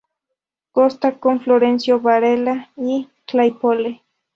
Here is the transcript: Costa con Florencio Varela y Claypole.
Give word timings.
Costa 0.71 1.19
con 1.19 1.41
Florencio 1.41 1.99
Varela 1.99 2.71
y 2.75 3.07
Claypole. 3.27 4.01